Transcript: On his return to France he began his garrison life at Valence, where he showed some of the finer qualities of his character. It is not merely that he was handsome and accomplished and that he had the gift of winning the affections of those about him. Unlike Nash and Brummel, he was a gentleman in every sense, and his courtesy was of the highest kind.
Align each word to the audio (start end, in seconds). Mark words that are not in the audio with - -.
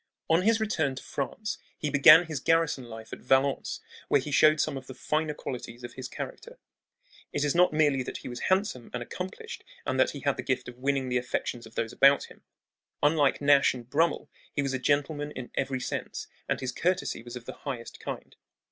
On 0.31 0.41
his 0.41 0.59
return 0.59 0.95
to 0.95 1.03
France 1.03 1.59
he 1.77 1.91
began 1.91 2.25
his 2.25 2.39
garrison 2.39 2.85
life 2.85 3.13
at 3.13 3.19
Valence, 3.19 3.81
where 4.07 4.19
he 4.19 4.31
showed 4.31 4.59
some 4.59 4.75
of 4.75 4.87
the 4.87 4.95
finer 4.95 5.35
qualities 5.35 5.83
of 5.83 5.93
his 5.93 6.07
character. 6.07 6.57
It 7.31 7.43
is 7.43 7.53
not 7.53 7.71
merely 7.71 8.01
that 8.01 8.17
he 8.17 8.27
was 8.27 8.39
handsome 8.49 8.89
and 8.95 9.03
accomplished 9.03 9.63
and 9.85 9.99
that 9.99 10.09
he 10.09 10.21
had 10.21 10.37
the 10.37 10.41
gift 10.41 10.67
of 10.67 10.79
winning 10.79 11.09
the 11.09 11.19
affections 11.19 11.67
of 11.67 11.75
those 11.75 11.93
about 11.93 12.23
him. 12.31 12.41
Unlike 13.03 13.41
Nash 13.41 13.75
and 13.75 13.87
Brummel, 13.87 14.27
he 14.51 14.63
was 14.63 14.73
a 14.73 14.79
gentleman 14.79 15.29
in 15.33 15.51
every 15.53 15.79
sense, 15.79 16.25
and 16.49 16.61
his 16.61 16.71
courtesy 16.71 17.21
was 17.21 17.35
of 17.35 17.45
the 17.45 17.53
highest 17.61 17.99
kind. 17.99 18.35